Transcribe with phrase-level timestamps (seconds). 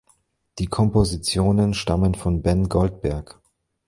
[0.57, 3.39] Die Kompositionen stammen von Ben Goldberg.